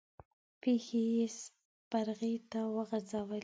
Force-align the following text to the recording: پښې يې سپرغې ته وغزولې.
پښې 0.61 1.01
يې 1.17 1.27
سپرغې 1.39 2.33
ته 2.51 2.59
وغزولې. 2.75 3.39